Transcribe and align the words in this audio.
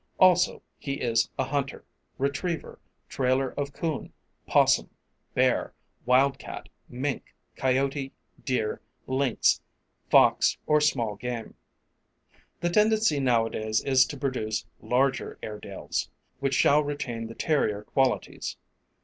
Also 0.19 0.63
he 0.79 0.93
is 0.95 1.29
a 1.37 1.43
hunter, 1.43 1.85
retriever, 2.17 2.79
trailer 3.07 3.49
of 3.51 3.71
coon, 3.71 4.11
'possum, 4.47 4.89
bear, 5.35 5.75
wildcat, 6.07 6.69
mink, 6.89 7.35
coyote, 7.55 8.11
deer, 8.43 8.81
lynx, 9.05 9.61
fox 10.09 10.57
or 10.65 10.81
small 10.81 11.15
game. 11.17 11.53
The 12.61 12.71
tendency 12.71 13.19
nowadays 13.19 13.79
is 13.83 14.03
to 14.07 14.17
produce 14.17 14.65
larger 14.79 15.37
Airedales, 15.43 16.09
which 16.39 16.55
shall 16.55 16.83
retain 16.83 17.27
the 17.27 17.35
terrier 17.35 17.83
qualities. 17.83 18.57